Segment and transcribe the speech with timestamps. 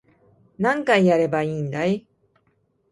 [0.57, 2.07] 何回やればいいんだい